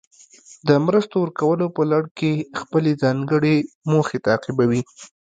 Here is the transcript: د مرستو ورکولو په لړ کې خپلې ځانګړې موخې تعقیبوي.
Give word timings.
د 0.67 0.69
مرستو 0.85 1.15
ورکولو 1.21 1.65
په 1.75 1.83
لړ 1.91 2.03
کې 2.17 2.31
خپلې 2.61 2.91
ځانګړې 3.03 3.55
موخې 3.91 4.17
تعقیبوي. 4.27 4.81